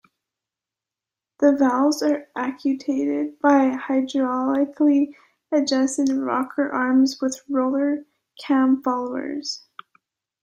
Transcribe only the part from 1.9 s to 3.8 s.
are actuated by